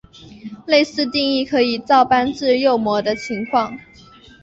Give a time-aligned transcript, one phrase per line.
[0.65, 3.77] 类似定义可以照搬至右模的情况。